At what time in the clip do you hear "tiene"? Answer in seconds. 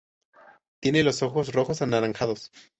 0.79-1.03